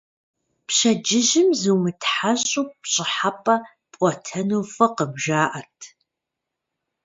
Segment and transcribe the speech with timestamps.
[0.67, 3.55] Пщэдджыжьым зумытхьэщӀу пщӀыхьэпӀэ
[3.91, 5.79] пӀуэтэну фӀыкъым, жаӀэрт.